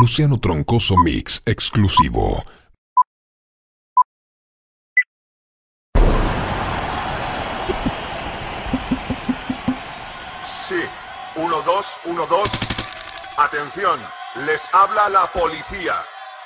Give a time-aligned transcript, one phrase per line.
[0.00, 2.44] Luciano Troncoso Mix exclusivo.
[10.46, 10.80] Sí,
[11.34, 12.48] 1, 2, 1, 2.
[13.38, 14.00] Atención,
[14.46, 15.96] les habla la policía.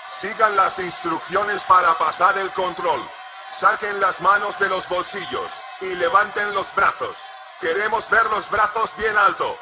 [0.09, 3.03] Sigan las instrucciones para pasar el control.
[3.50, 7.19] Saquen las manos de los bolsillos y levanten los brazos.
[7.61, 9.59] Queremos ver los brazos bien alto.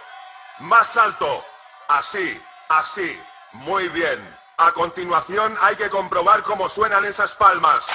[0.61, 1.45] Más alto.
[1.89, 3.19] Así, así.
[3.53, 4.19] Muy bien.
[4.59, 7.87] A continuación hay que comprobar cómo suenan esas palmas.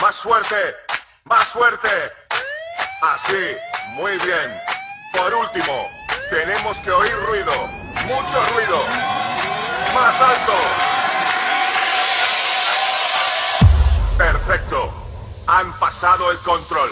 [0.00, 0.76] Más fuerte.
[1.24, 1.88] Más fuerte.
[3.02, 3.56] Así.
[3.90, 4.60] Muy bien.
[5.12, 5.90] Por último,
[6.30, 7.52] tenemos que oír ruido.
[8.06, 8.82] Mucho ruido.
[9.94, 10.52] Más alto.
[14.16, 14.92] Perfecto.
[15.48, 16.90] Han pasado el control.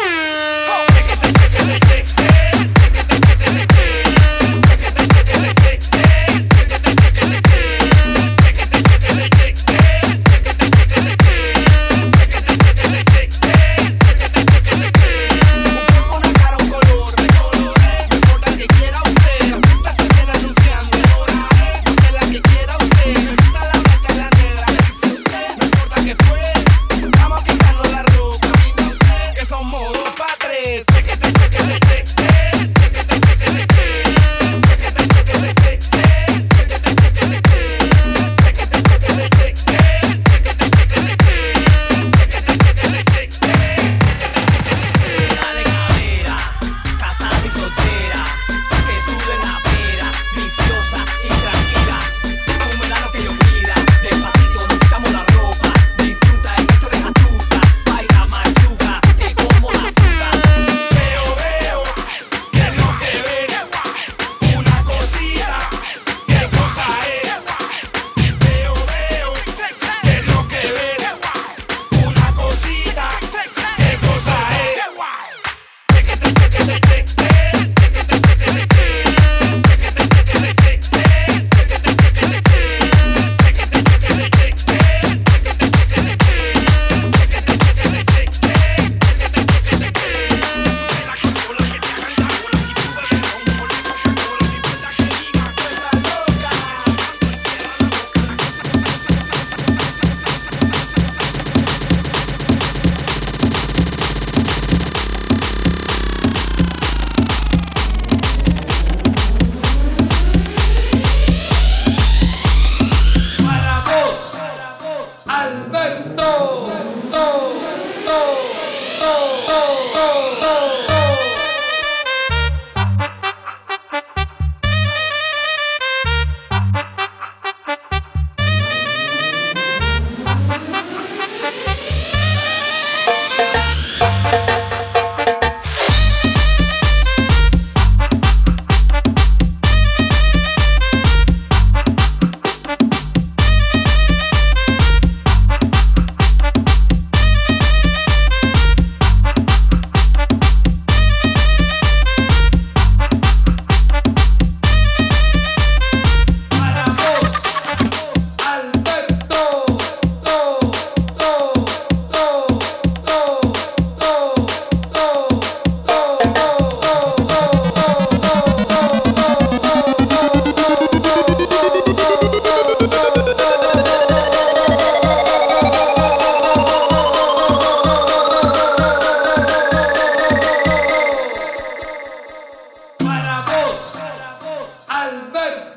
[185.04, 185.73] al-barr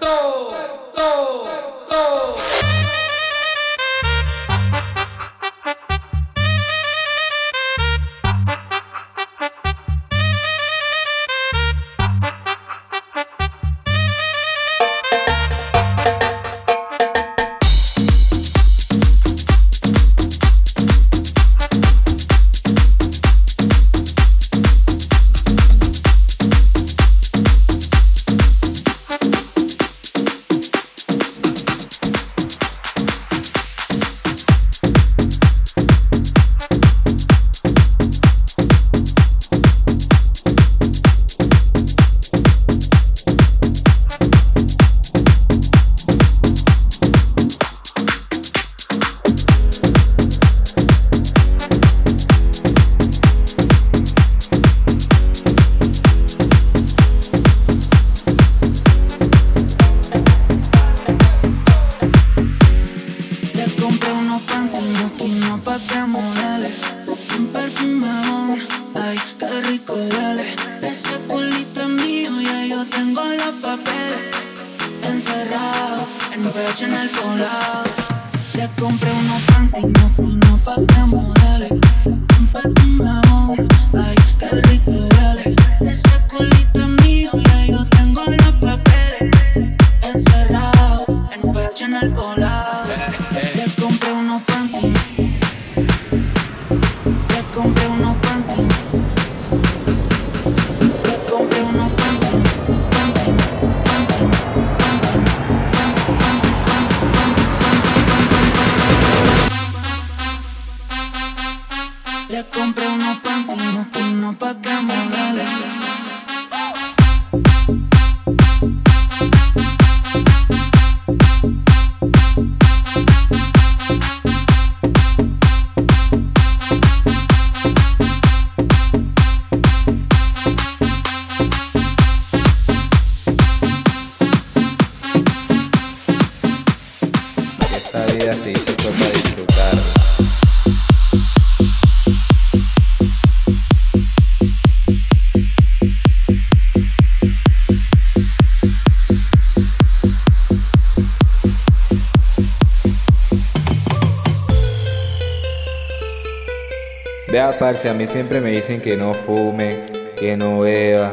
[157.77, 159.81] parce, a mí siempre me dicen que no fume,
[160.17, 161.11] que no beba,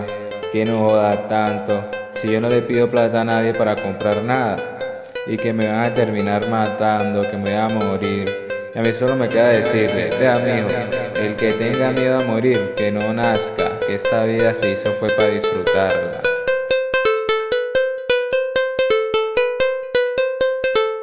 [0.50, 1.84] que no joda tanto.
[2.12, 4.56] Si yo no le pido plata a nadie para comprar nada.
[5.26, 8.48] Y que me van a terminar matando, que me voy a morir.
[8.74, 10.68] A mí solo me queda decirle, vea amigo,
[11.16, 15.08] el que tenga miedo a morir, que no nazca, que esta vida se hizo fue
[15.10, 16.22] para disfrutarla.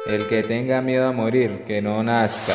[0.06, 2.54] El que tenga miedo a morir, que no nazca.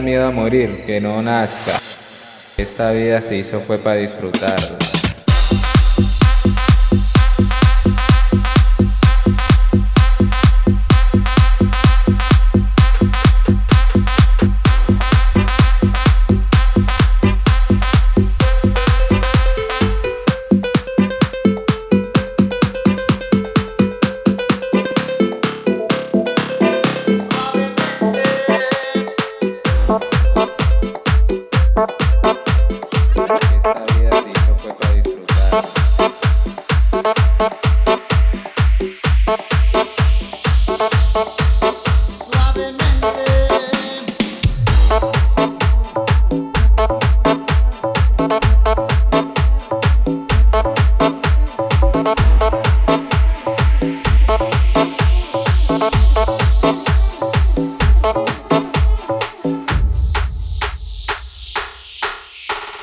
[0.00, 1.72] Miedo a morir, que no nazca.
[2.56, 4.95] Esta vida se hizo fue para disfrutarla.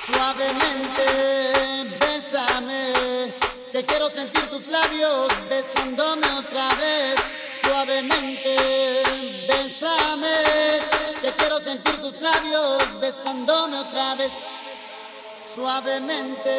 [0.05, 1.05] Suavemente,
[1.99, 2.93] bésame.
[3.71, 7.15] Te quiero sentir tus labios besándome otra vez.
[7.61, 9.03] Suavemente,
[9.47, 10.35] bésame.
[11.21, 14.31] Te quiero sentir tus labios besándome otra vez.
[15.55, 16.53] Suavemente.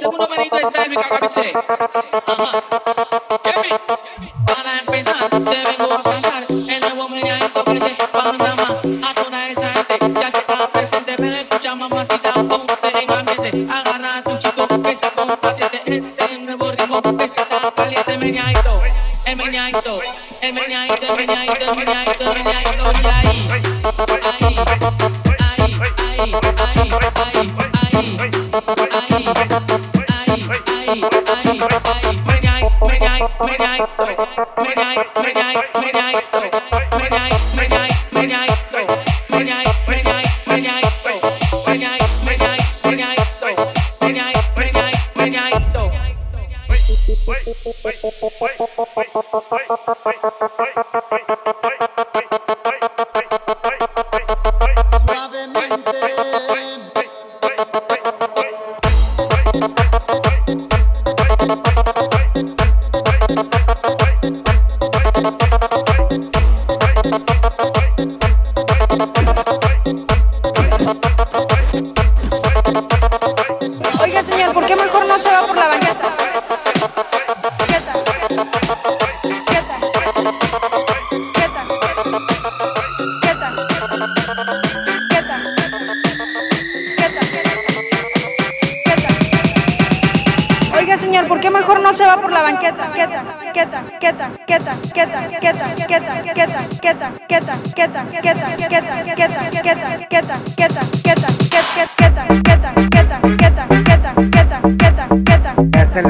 [0.00, 1.52] Segundo manito está el Cagabiche.
[4.46, 10.38] Para empezar, te vengo a contar el nuevo meneadito a toda esa gente ya que
[10.38, 11.16] está presente.
[11.18, 13.70] Me escucha mamacita, ponte en.
[13.70, 15.06] Agarra tu chico que se
[15.36, 15.82] paciente.
[15.86, 16.72] Este es el nuevo
[17.16, 18.14] que está caliente.
[18.14, 19.54] El el
[20.42, 20.58] el
[22.86, 23.73] el el.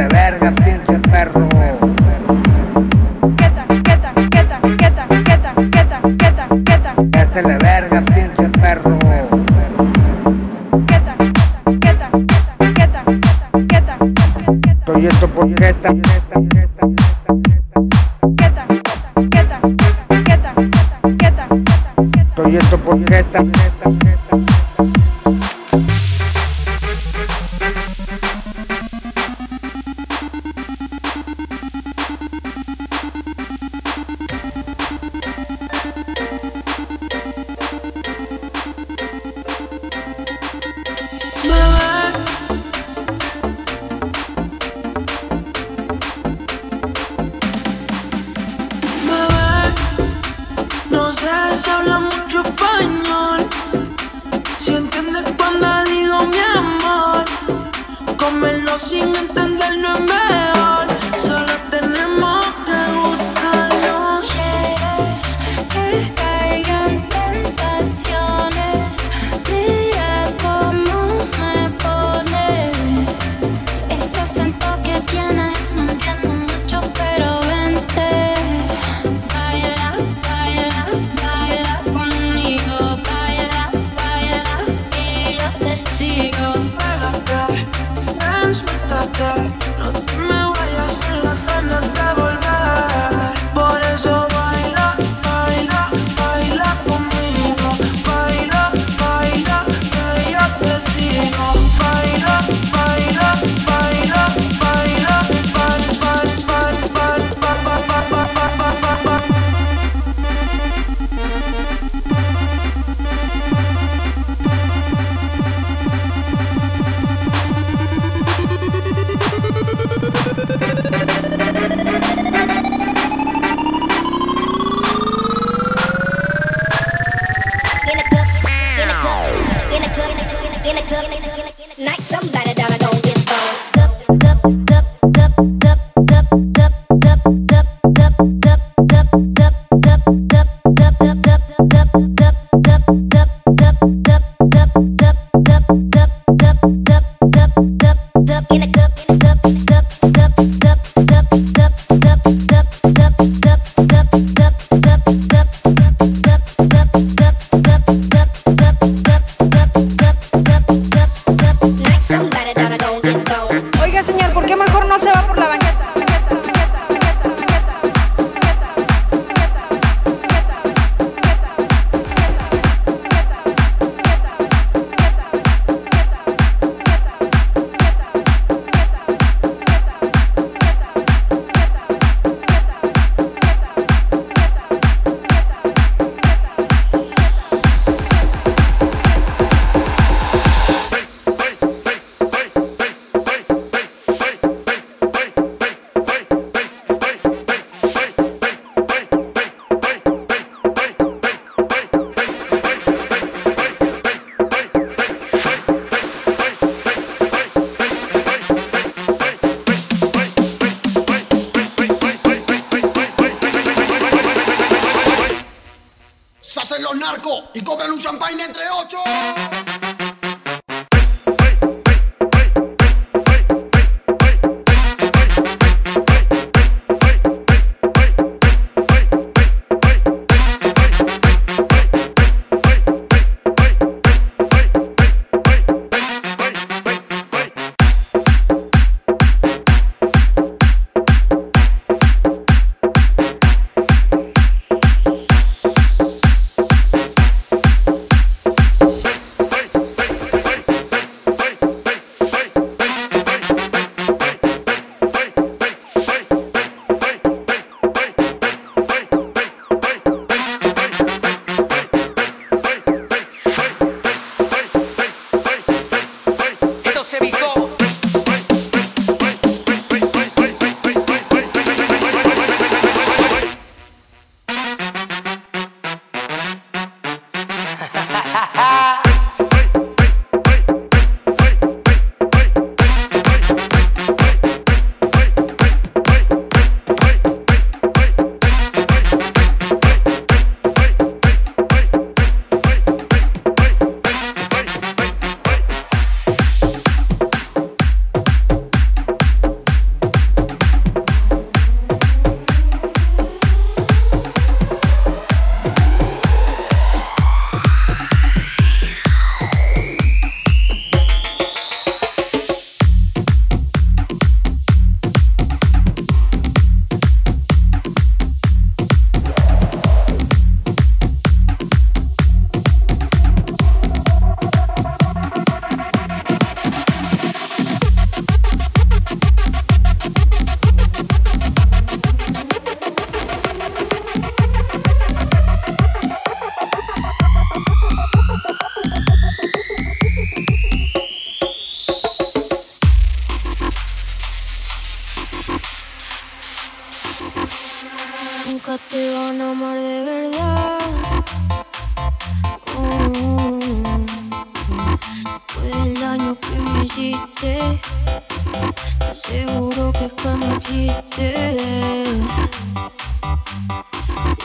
[0.08, 1.46] verga, pinche perro.
[7.58, 8.98] verga, pinche perro.
[14.86, 16.63] Soy esto.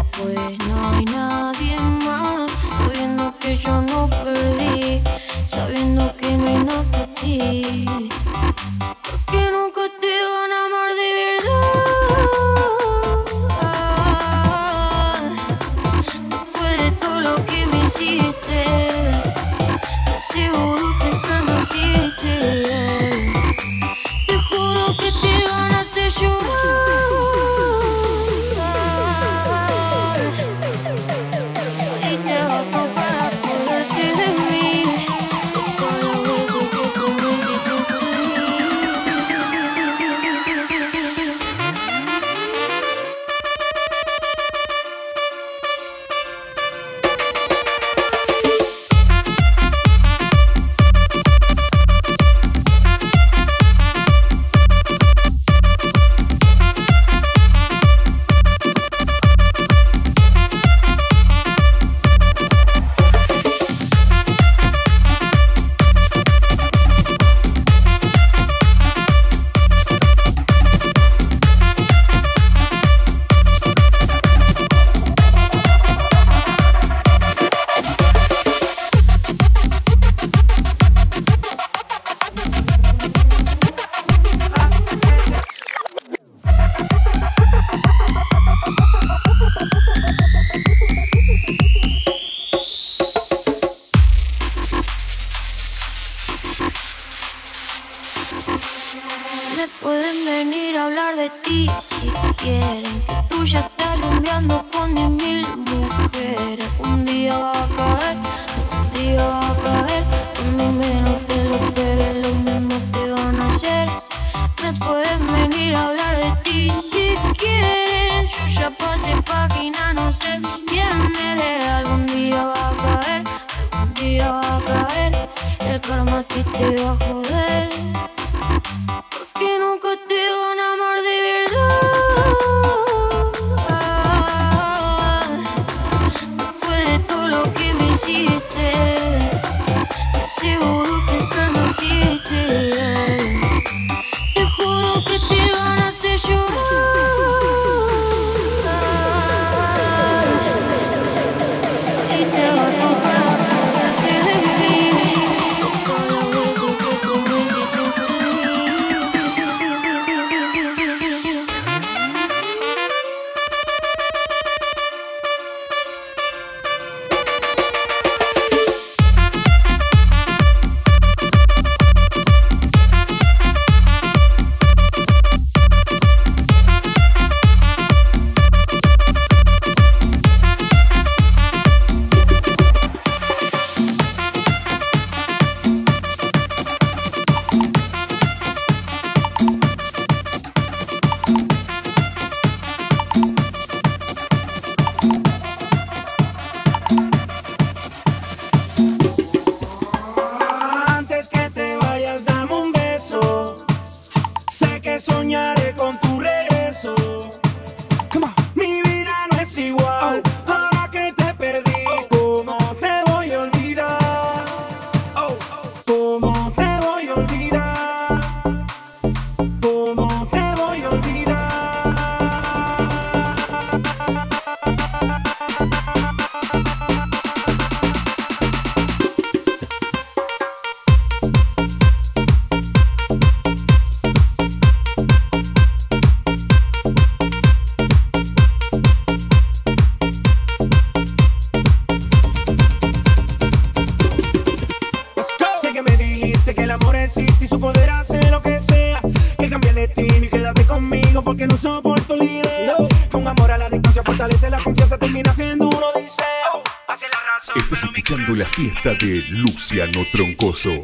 [258.58, 260.82] fiesta de Luciano Troncoso.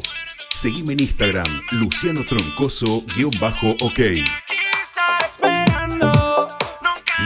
[0.55, 3.03] Seguime en Instagram, Luciano Troncoso-OK.
[3.81, 4.23] -ok.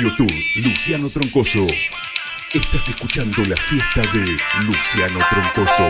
[0.02, 0.34] YouTube,
[0.64, 1.68] Luciano Troncoso.
[2.52, 5.84] Estás escuchando la fiesta de Luciano Troncoso.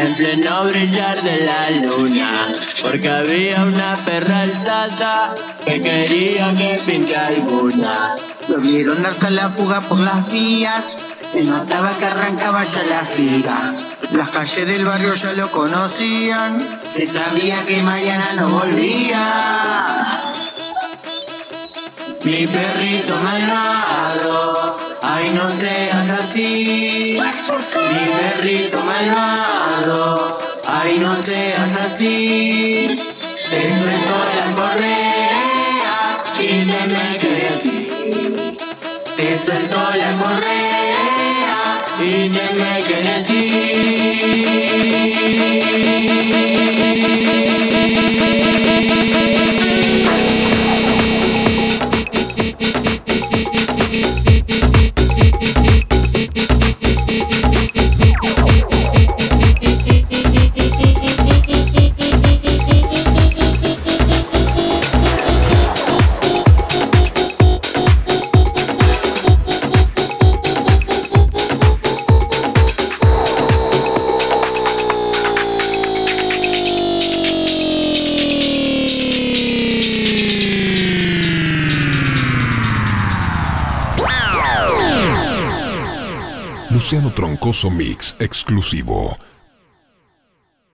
[0.00, 5.34] En pleno brillar de la luna, porque había una perra alzada
[5.64, 8.14] que quería que pinte alguna.
[8.48, 13.74] Lo vieron hasta la fuga por las vías, se notaba que arrancaba ya la figa.
[14.12, 20.06] Las calles del barrio ya lo conocían, se sabía que mañana no volvía.
[22.24, 24.59] Mi perrito malvado,
[25.12, 27.18] ay no seas así.
[27.18, 32.96] Mi perrito malvado, ay no seas así.
[33.50, 37.60] Te suelto la correa y me quedes
[39.16, 43.30] Te suelto la correa y te me quedes
[44.30, 44.59] Luciano
[88.50, 89.16] exclusivo.